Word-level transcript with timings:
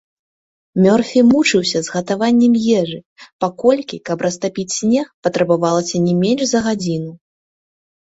Мёрфі 0.85 1.21
мучыўся 1.31 1.79
з 1.87 1.93
гатаваннем 1.97 2.57
ежы, 2.81 2.99
паколькі, 3.45 4.03
каб 4.11 4.27
растапіць 4.29 4.69
снег, 4.79 5.05
патрабавалася 5.31 6.05
не 6.11 6.21
менш 6.27 6.41
за 6.57 6.67
гадзіну. 6.69 7.11